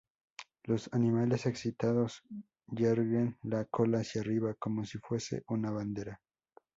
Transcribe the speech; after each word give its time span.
Los 0.63 0.89
animales 0.93 1.45
excitados 1.45 2.23
yerguen 2.71 3.37
la 3.43 3.65
cola 3.65 3.99
hacia 3.99 4.21
arriba, 4.21 4.55
como 4.55 4.83
si 4.83 4.97
fuese 4.97 5.43
una 5.47 5.69
bandera. 5.69 6.19